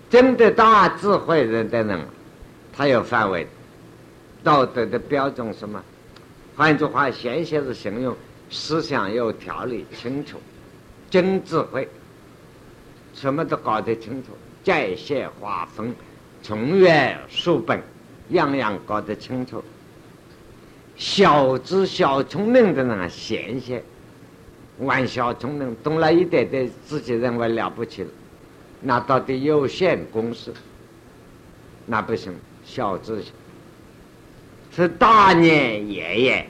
[0.09, 2.05] 真的大智慧人的人，
[2.75, 3.47] 他有范围，
[4.43, 5.81] 道德的标准什么？
[6.57, 8.13] 换句话，闲写是形容
[8.49, 10.37] 思想有条理、清楚、
[11.09, 11.87] 真智慧，
[13.13, 15.95] 什么都搞得清楚，界限划分、
[16.41, 17.81] 从源溯本，
[18.29, 19.63] 样样搞得清楚。
[20.95, 23.83] 小智小聪明的人闲些，
[24.79, 28.09] 玩小聪明，懂了一点点，自己认为了不起了，
[28.81, 30.53] 那到底有限公式，
[31.85, 32.33] 那不行。
[32.63, 33.23] 小智
[34.73, 36.47] 是大年爷爷。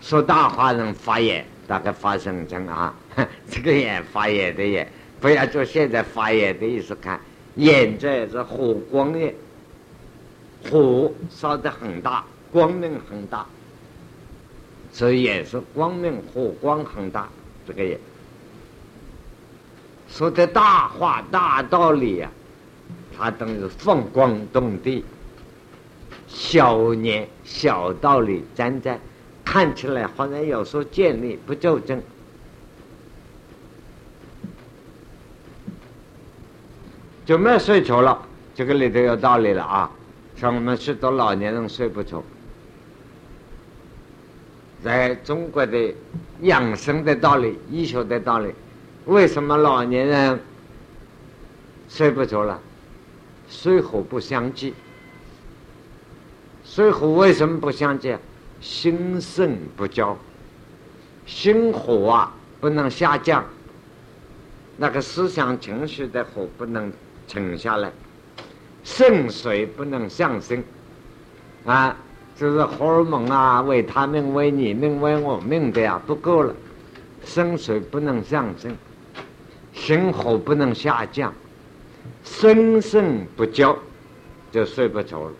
[0.00, 2.94] 说大话人发言，大概发声声啊，
[3.48, 4.86] 这个眼发言的眼，
[5.20, 7.20] 不要做现在发言的意思看，
[7.56, 9.34] 眼在是火光眼，
[10.70, 13.46] 火烧得很大，光明很大，
[14.92, 17.28] 所以也是光明火光很大，
[17.66, 17.98] 这个也
[20.08, 22.30] 说的大话大道理啊，
[23.16, 25.04] 他等于放光动地，
[26.28, 28.98] 小年小道理沾沾。
[29.44, 32.00] 看起来好像有时候建立，不纠正。
[37.26, 39.90] 就没有睡着了，这个里头有道理了啊！
[40.36, 42.22] 像我们许多老年人睡不着，
[44.82, 45.94] 在中国的
[46.40, 48.52] 养生的道理、医学的道理，
[49.06, 50.40] 为什么老年人
[51.88, 52.60] 睡不着了？
[53.48, 54.74] 水火不相济。
[56.64, 58.16] 水火为什么不相济？
[58.60, 60.16] 心肾不交，
[61.26, 63.44] 心火啊不能下降，
[64.76, 66.92] 那个思想情绪的火不能
[67.26, 67.92] 沉下来，
[68.84, 70.62] 肾水不能上升，
[71.64, 71.96] 啊，
[72.36, 76.54] 就是荷尔蒙啊，维他命、为你命、为我命的呀，不够了，
[77.24, 78.76] 肾水不能上升，
[79.72, 81.32] 心火不能下降，
[82.24, 83.76] 生肾不交，
[84.50, 85.32] 就睡不着了。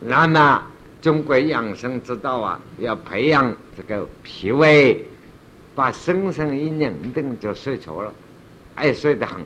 [0.00, 0.62] 那么，
[1.02, 5.04] 中国养生之道啊，要培养这个脾胃，
[5.74, 8.12] 把身上一拧定就睡着了，
[8.74, 9.44] 爱睡得很。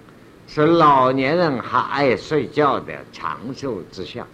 [0.52, 4.26] 是老年人还爱睡觉的长寿之相，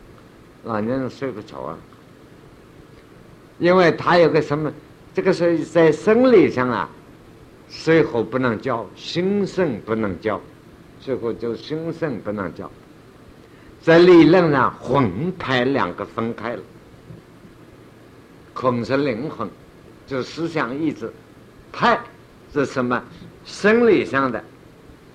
[0.65, 1.79] 老年人睡不着啊，
[3.59, 4.73] 因为他有个什么，
[5.13, 6.89] 这个是在生理上啊，
[7.69, 10.41] 水火不能交，心肾不能交，
[11.01, 12.71] 最后就心肾不能交。
[13.83, 16.63] 在理论上，魂魄两个分开了。
[18.55, 19.47] 魂是灵魂，
[20.07, 21.09] 就是思想意志；
[21.71, 21.95] 魄
[22.55, 23.03] 是什么？
[23.45, 24.43] 生理上的，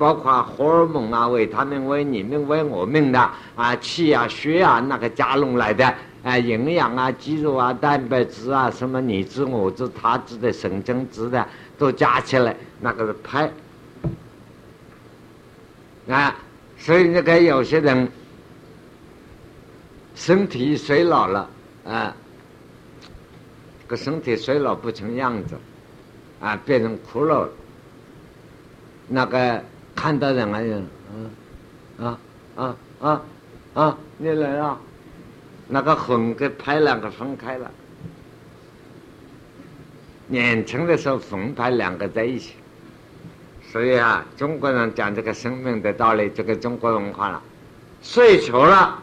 [0.01, 3.19] 包括荷尔蒙啊、为他们、为你们、为我们的
[3.55, 5.85] 啊、气啊、血啊，那个加拢来的
[6.23, 13.47] 啊，营养啊、肌肉啊、蛋白质啊，什么你知我知他知的神经质的，都加起来，那个是魄。
[16.09, 16.35] 啊，
[16.79, 18.09] 所以那个有些人。
[20.13, 21.49] 身体衰老了，
[21.85, 22.13] 啊，
[23.87, 25.55] 个身体衰老不成样子，
[26.39, 27.49] 啊，变成骷髅了。
[29.07, 29.63] 那个
[29.95, 30.87] 看到两个人啊，
[31.97, 32.19] 嗯，啊
[32.55, 33.21] 啊啊
[33.73, 34.77] 啊，你来了，
[35.67, 37.71] 那个魂跟拍两个分开了。
[40.27, 42.55] 年轻的时候魂拍两个在一起，
[43.71, 47.41] 所以啊，中国人讲这个生命的道理，这个中国文化了，
[48.01, 48.97] 睡着了。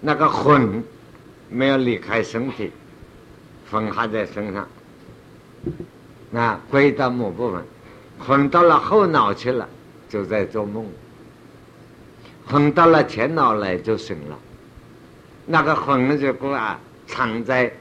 [0.00, 0.84] 那个魂
[1.48, 2.70] 没有离开身体，
[3.70, 4.68] 魂还在身上。
[6.30, 7.62] 那归到某部分，
[8.18, 9.68] 魂到了后脑去了，
[10.08, 10.84] 就在做梦；
[12.46, 14.38] 魂到了前脑来就醒了。
[15.46, 17.72] 那个魂如果啊藏在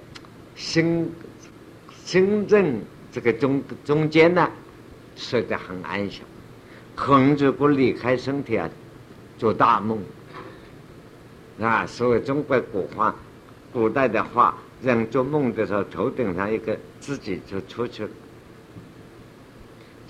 [0.55, 1.11] 心
[2.03, 2.79] 心正
[3.11, 4.49] 这个中中间呢，
[5.15, 6.23] 睡得很安详；
[6.95, 8.69] 魂如果离开身体啊，
[9.38, 9.97] 做大梦。
[11.61, 13.15] 啊，所谓中国古话，
[13.71, 18.09] 古代的话，人做梦的时候，头顶上一个自己就出去了。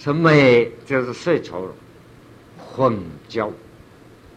[0.05, 1.73] 说美就是睡着了，
[2.59, 2.95] 混
[3.27, 3.51] 交，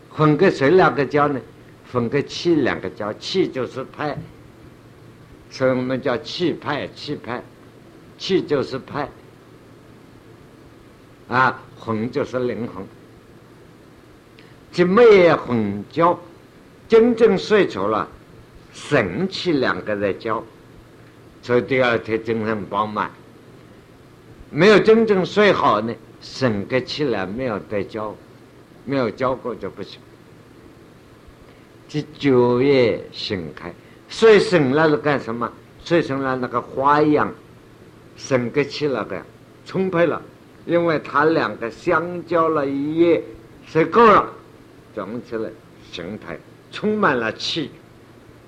[0.09, 1.39] 混跟谁两个交呢？
[1.93, 4.17] 混跟气两个交，气就是派，
[5.51, 7.43] 所以我们叫气派，气派，
[8.17, 9.11] 气就是派，
[11.29, 12.83] 啊，魂就是灵魂。
[14.73, 16.19] 即没混交，
[16.89, 18.09] 真正睡着了，
[18.73, 20.43] 神气两个在交，
[21.43, 23.11] 所以第二天精神饱满。
[24.51, 28.15] 没有真正睡好呢，神个气来没有得交，
[28.85, 30.01] 没有交过就不行。
[31.89, 33.73] 这九月醒开，
[34.09, 35.51] 睡醒了是干什么？
[35.85, 37.33] 睡醒了那个花一样，
[38.17, 39.23] 神个气那个
[39.65, 40.21] 充沛了，
[40.67, 43.23] 因为他两个相交了一夜，
[43.67, 44.33] 睡够了。
[44.95, 45.51] 总起来，
[45.93, 46.39] 形态
[46.73, 47.71] 充满了气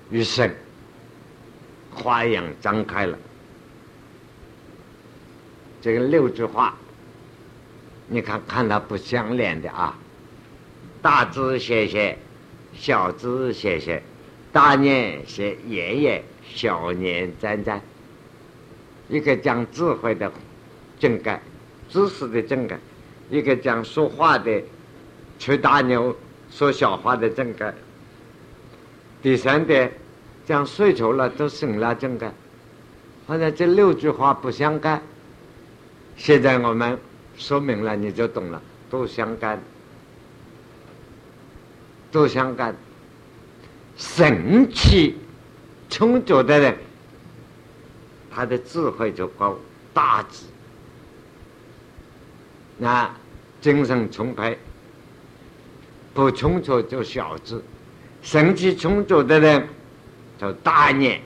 [0.09, 0.53] 与神，
[1.93, 3.17] 花样张开了。
[5.81, 6.75] 这个六句话，
[8.07, 9.97] 你看看它不相连的啊。
[11.01, 12.17] 大字写写，
[12.73, 14.01] 小字写写，
[14.51, 17.81] 大年写爷爷，小年沾沾。
[19.09, 20.31] 一个讲智慧的
[20.99, 21.41] 正改，
[21.89, 22.77] 知识的正改；
[23.29, 24.61] 一个讲说话的
[25.39, 26.15] 吹大牛。
[26.53, 27.73] 说小话的正改，
[29.23, 29.89] 第三点
[30.45, 32.29] 讲睡着了都醒了正改，
[33.25, 35.01] 好像这六句话不相干。
[36.17, 36.97] 现在我们
[37.37, 39.61] 说明了你就懂了，都相干，
[42.11, 42.75] 都相干。
[43.97, 45.17] 神气
[45.89, 46.77] 充足的人，
[48.29, 49.57] 他的智慧就高，
[49.93, 50.45] 大智，
[52.77, 53.09] 那
[53.59, 54.57] 精神充沛。
[56.13, 57.63] 不充足就小智，
[58.21, 59.65] 神气充足的人
[60.37, 61.21] 就大念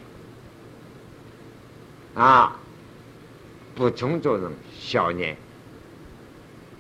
[2.14, 2.56] 啊，
[3.76, 5.36] 不充足人小念。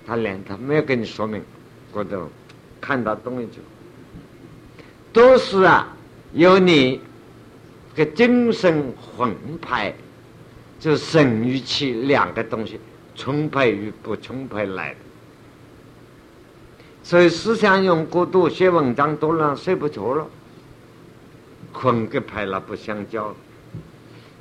[0.07, 1.43] 他连他没有跟你说明，
[1.91, 2.27] 或者
[2.79, 3.53] 看到东西就
[5.11, 5.87] 都是啊，
[6.33, 7.01] 由你
[7.95, 9.93] 个精神魂派，
[10.79, 12.79] 就神与气两个东西
[13.15, 14.99] 充沛与不充沛来的。
[17.01, 20.27] 所以思想用过度，写文章多了，睡不着了，
[21.71, 23.35] 困跟排了不相交了。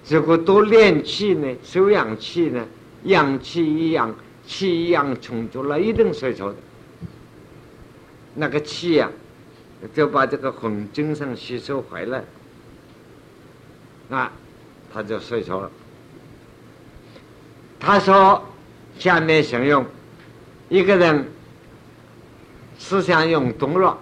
[0.08, 2.66] 如果多练气呢，收阳气呢，
[3.04, 4.14] 阳气一样，
[4.46, 6.56] 气一样充足了，一定睡着的。
[8.34, 9.10] 那个气呀，
[9.94, 12.24] 就把这个魂精神吸收回来，
[14.10, 14.30] 啊，
[14.92, 15.70] 他就睡着了。
[17.80, 18.42] 他说
[18.98, 19.84] ：“下面形容
[20.68, 21.26] 一个人。”
[22.76, 23.96] 思想用多了，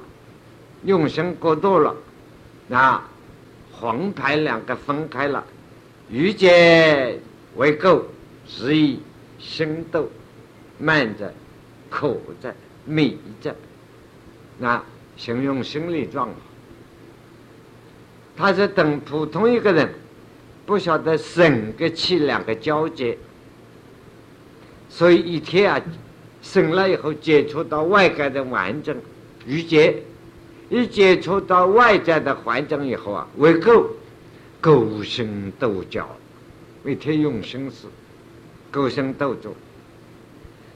[0.85, 1.95] 用心过度了，
[2.67, 3.01] 那
[3.71, 5.45] 魂派两个分开了，
[6.13, 7.19] 欲界
[7.57, 8.03] 为垢，
[8.47, 9.01] 是以
[9.39, 10.09] 心斗
[10.79, 11.33] 慢着，
[11.91, 12.55] 苦着，
[12.85, 13.57] 迷着，
[14.59, 14.81] 那
[15.17, 16.37] 形容心理状况。
[18.37, 19.89] 他是等普通一个人，
[20.67, 23.17] 不晓得神跟气两个交接，
[24.89, 25.81] 所以一天啊。
[26.43, 28.97] 生了以后，接触到外界的完整
[29.47, 29.95] 遇见，
[30.69, 33.87] 一接触到外在的环境以后啊，为够
[34.63, 36.09] 勾心斗角，
[36.85, 37.89] 每天用心思
[38.71, 39.51] 勾心斗角。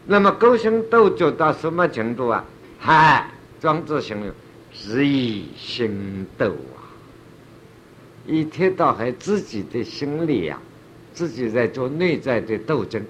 [0.04, 2.44] 那么勾心斗角到什么程度啊？
[2.80, 3.30] 嗨，
[3.60, 4.34] 庄子形容
[4.84, 6.82] 日以心斗啊，
[8.26, 10.58] 一天到黑自己的心里呀，
[11.14, 13.00] 自己在做内在的斗争。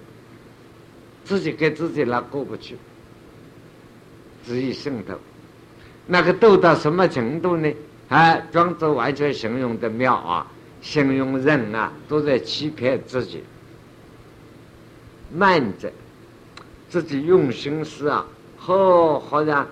[1.24, 2.76] 自己跟自己那过不去，
[4.46, 5.18] 日益渗透，
[6.06, 7.72] 那个斗到什么程度呢？
[8.10, 10.46] 哎，庄子完全形容的妙啊！
[10.80, 13.42] 形容人啊，都在欺骗自己，
[15.34, 15.90] 慢着，
[16.88, 19.66] 自己用心思啊，好好像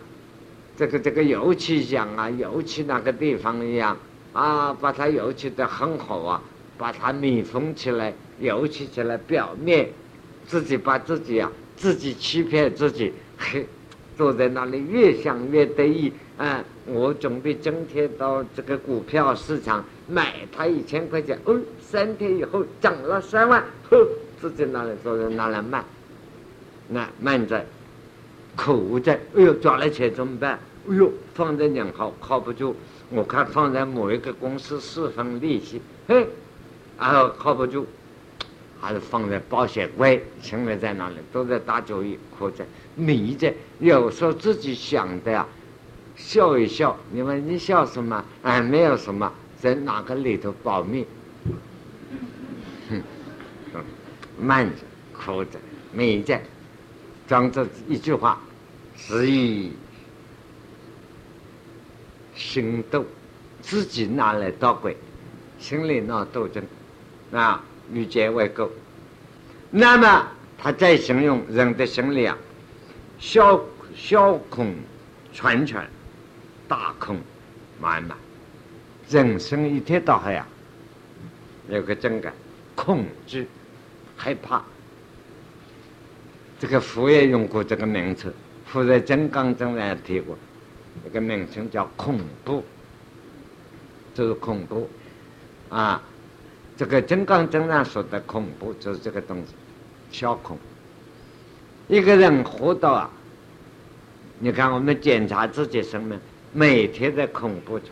[0.76, 3.96] 这个这个油漆匠啊，油漆那个地方一样
[4.32, 6.42] 啊，把它油漆的很好啊，
[6.76, 9.88] 把它密封起来，油漆起来表面。
[10.46, 13.66] 自己把自己啊，自己欺骗自己，嘿，
[14.14, 16.12] 坐在那里越想越得意。
[16.36, 24.07] 啊，我准备今天到这个股票市场买它一千块钱，哦，三天以后涨了三万，呵，
[24.40, 25.84] 自己那里坐在那里慢，
[26.88, 27.64] 那慢着，
[28.57, 30.59] 苦着，哎呦，赚了钱怎么办？
[30.88, 32.76] 哎呦，放在银行靠不住，
[33.11, 36.26] 我看放在某一个公司四分利息，嘿，
[36.98, 37.86] 然后靠不住。
[38.80, 42.62] 还是放在保险柜，心里在哪里都在打主意，或者
[42.94, 43.50] 迷着。
[43.78, 45.46] 有时候自己想的呀，
[46.16, 46.94] 笑一笑。
[47.11, 48.22] 你问你笑什么？
[48.42, 49.32] 哎，没有什么，
[49.65, 51.07] 在哪个里头保密？
[52.91, 53.03] 哼，
[54.39, 54.77] 慢着，
[55.19, 55.59] 哭着，
[55.91, 56.39] 迷着，
[57.27, 58.39] 装着一句话，
[58.95, 59.73] 是以
[62.35, 63.07] 心斗，
[63.62, 64.95] 自己拿来捣鬼，
[65.59, 66.62] 心里闹斗争，
[67.33, 67.65] 啊。
[67.93, 68.67] 欲界为垢，
[69.71, 72.35] 那么他再形容人的心理啊，
[73.19, 73.61] 小
[73.95, 74.75] 小空
[75.35, 75.87] 全全，
[76.67, 77.21] 大空
[77.79, 78.17] 满满，
[79.09, 80.46] 人生一天到黑啊，
[81.68, 82.32] 有个真感，
[82.74, 83.46] 恐惧、
[84.16, 84.62] 害怕。
[86.59, 88.32] 这个佛也用过这个名词，
[88.66, 90.38] 佛在《金刚经》上提过，
[91.05, 92.64] 这个名称叫恐怖，
[94.14, 94.88] 就是恐怖
[95.68, 96.02] 啊。
[96.76, 99.55] 这个《金刚经》上说的恐怖，就是这个东西，
[100.11, 100.59] 小恐。
[101.86, 103.11] 一个人活到啊，
[104.38, 106.18] 你看我们检查自己生命，
[106.52, 107.88] 每天在恐怖中，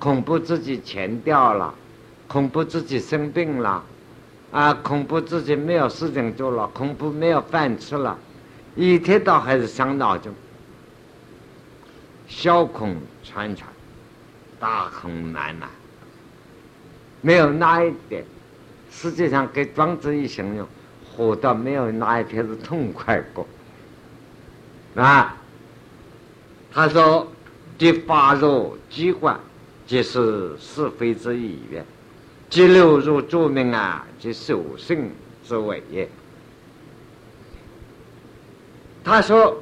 [0.00, 1.72] 恐怖自己钱掉了，
[2.26, 3.84] 恐怖自己生病了。
[4.50, 8.18] 啊，恐怖自己没有事情做了，恐怖没有饭吃了，
[8.74, 10.32] 一天到还是伤脑筋。
[12.26, 13.68] 小孔串串，
[14.58, 15.68] 大孔满满，
[17.20, 18.24] 没有哪一点。
[18.90, 20.66] 实际上，给庄子一形容，
[21.14, 23.46] 活到没有哪一天是痛快过。
[24.96, 25.36] 啊，
[26.72, 27.28] 他说
[27.78, 29.38] ：“即发若机关，
[29.90, 31.84] 即是是非之意愿。”
[32.48, 35.10] 即流入著名啊，即受生
[35.44, 36.08] 之伟也。
[39.02, 39.60] 他说：“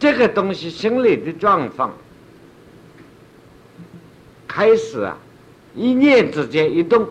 [0.00, 1.92] 这个东西心理的状况，
[4.48, 5.16] 开始啊，
[5.76, 7.06] 一念之间一动，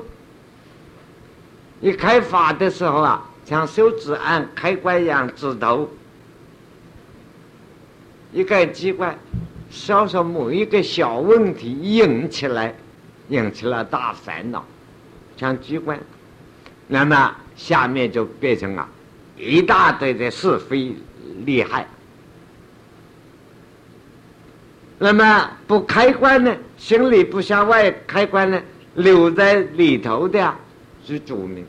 [1.79, 5.89] 一开发的时候啊，像手指按开关一样，指头
[8.33, 9.17] 一个机关，
[9.71, 12.75] 稍稍某一个小问题引起来。”
[13.29, 14.61] 引起了大烦恼，
[15.37, 15.97] 像机关，
[16.85, 18.85] 那么下面就变成了
[19.37, 20.93] 一大堆的是非
[21.45, 21.87] 利害。
[24.99, 26.53] 那么不开关呢？
[26.77, 28.61] 心里不向外开关呢？
[28.95, 30.53] 留在里头的
[31.05, 31.65] 是主明。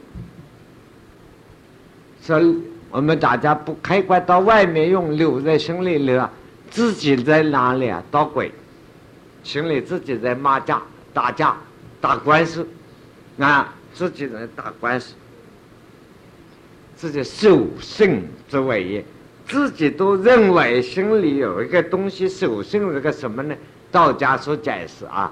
[2.21, 2.57] 所以
[2.91, 6.29] 我们大家不开关到外面用，留在心里了，
[6.73, 8.03] 自己在哪里啊？
[8.11, 8.51] 捣鬼，
[9.45, 10.83] 心里自己在骂架。
[11.15, 11.55] 打架、
[12.01, 12.67] 打官司，
[13.39, 15.13] 啊，自己在打官司，
[16.97, 19.05] 自己守胜之谓也。
[19.47, 23.55] 自己都认为心里有一个东西守胜是个什么呢？
[23.91, 25.31] 道家所解释啊，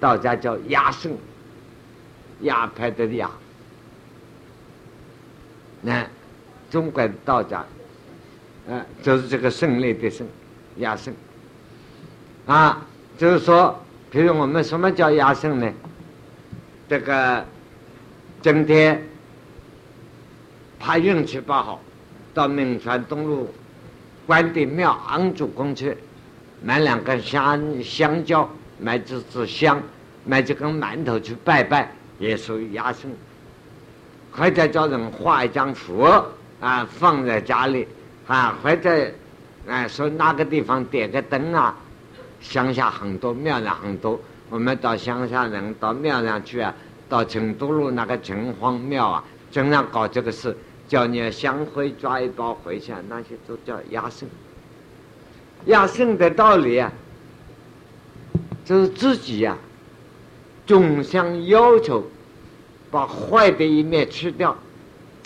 [0.00, 1.16] 道家叫压胜，
[2.40, 3.30] 压派的压。
[5.80, 6.04] 那
[6.72, 7.64] 中国道家，
[8.68, 10.26] 嗯，就是这个胜利的胜，
[10.76, 11.14] 压胜，
[12.46, 12.84] 啊，
[13.18, 13.78] 就是说。
[14.10, 15.72] 比如我们什么叫压胜呢？
[16.86, 17.42] 这个
[18.42, 19.02] 今天
[20.78, 21.80] 怕运气不好，
[22.34, 23.50] 到明川东路
[24.26, 25.96] 关帝庙安主公去
[26.62, 28.46] 买两根香香蕉，
[28.78, 29.82] 买几支香，
[30.26, 33.10] 买几根馒头去拜拜，也属于压胜。
[34.30, 36.06] 或者叫人画一张符
[36.60, 37.88] 啊，放在家里
[38.26, 39.10] 啊，或者
[39.66, 41.76] 哎说哪个地方点个灯啊。
[42.40, 44.20] 乡下很多，庙上很多。
[44.50, 46.74] 我们到乡下人到庙上去啊，
[47.08, 50.56] 到成都路那个城隍庙啊，经常搞这个事，
[50.88, 54.28] 叫你香灰抓一包回去，那些都叫压胜。
[55.66, 56.92] 压胜的道理啊，
[58.64, 59.56] 就是自己呀，
[60.66, 62.04] 总想要求
[62.90, 64.56] 把坏的一面去掉，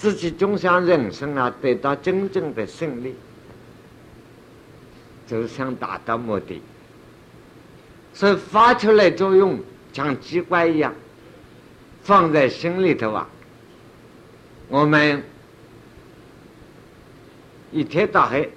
[0.07, 3.13] 自己总想人生啊得到真正的胜利，
[5.27, 6.63] 就是想达到目的。
[8.15, 9.59] 所以发出来作用
[9.93, 10.95] 像机关一样，
[12.05, 13.29] 放在心里头啊。
[14.69, 15.25] 我们
[17.73, 18.49] 一天到黑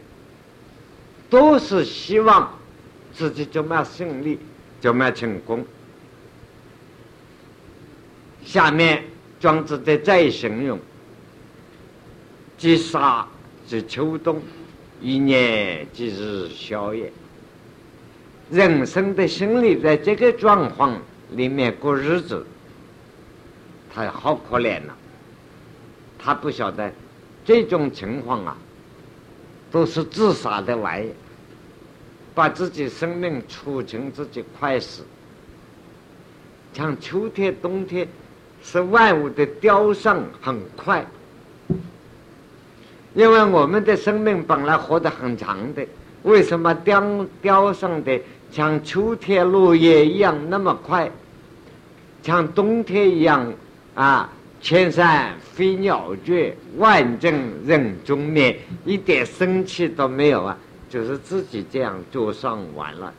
[1.32, 2.60] 都是希望
[3.12, 4.38] 自己怎么样胜利，
[4.80, 5.66] 怎么样成功。
[8.46, 9.04] 下面
[9.40, 10.80] 庄子的再形容：
[12.60, 13.26] 即夏
[13.66, 14.42] 即秋冬，
[15.02, 17.10] 一年即日消也。
[18.52, 21.00] 人生的心理在这个状况
[21.32, 22.46] 里面过日子，
[23.96, 24.94] 他好可怜呐。
[26.18, 26.92] 他不晓得
[27.46, 28.58] 这种情况啊，
[29.72, 31.06] 都是自杀的来，
[32.36, 35.06] 把自己生命促成自己快死。
[36.74, 38.06] 像秋天、冬天，
[38.62, 41.06] 是万物的凋伤很快，
[43.14, 45.86] 因为我们的生命本来活得很长的，
[46.24, 48.20] 为什么凋凋上的？
[48.52, 51.12] 像秋天落叶一样那么快，
[52.24, 53.54] 像冬天一样
[53.94, 54.28] 啊，
[54.60, 60.58] 千山飞鸟绝，万径人踪灭，一点生气都没有啊！
[60.90, 63.14] 就是自己这样做上完了。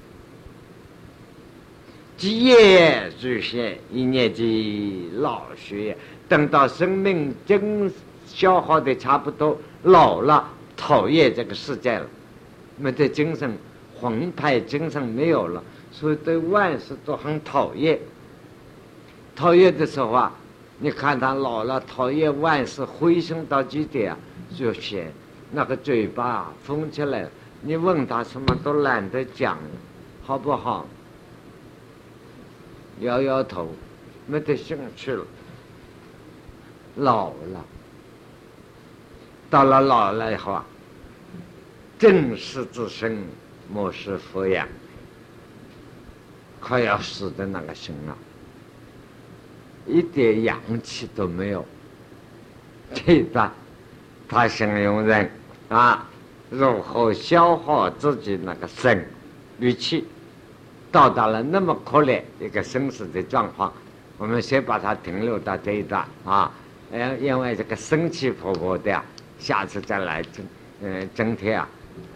[2.16, 5.96] 积业如现，一年即老学。
[6.28, 7.88] 等到生命真
[8.32, 12.06] 消耗的差不多，老了，讨厌这个世界了，
[12.76, 13.56] 没得精神。
[14.00, 15.62] 澎湃精神没有了，
[15.92, 17.98] 所以对万事都很讨厌。
[19.36, 20.32] 讨厌的时候啊，
[20.78, 24.16] 你看他老了，讨厌万事，灰心到极点，
[24.56, 25.12] 就写
[25.50, 27.28] 那个嘴巴封起来，
[27.60, 29.58] 你问他什么都懒得讲，
[30.22, 30.86] 好不好？
[33.00, 33.68] 摇摇头，
[34.26, 35.22] 没得兴趣了。
[36.96, 37.64] 老了，
[39.50, 40.64] 到了老了以后啊，
[41.98, 43.18] 正视自身，
[43.68, 44.66] 莫视佛养，
[46.60, 48.14] 快要死的那个心啊，
[49.86, 51.66] 一点阳气都没有。
[52.94, 53.52] 这一段，
[54.28, 55.28] 他形容人
[55.68, 56.08] 啊，
[56.48, 59.04] 如何消耗自己那个生
[59.58, 60.06] 与气，
[60.92, 63.72] 到达了那么可怜一个生死的状况。
[64.16, 66.52] 我们先把它停留到这一段啊。
[66.92, 69.00] 呃，因为这个生气勃勃的，
[69.40, 70.46] 下次再来整，
[70.82, 71.68] 呃，整天啊，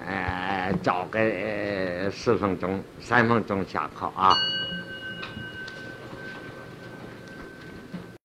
[0.07, 4.33] 呃，找个呃四分钟、三分钟下课啊。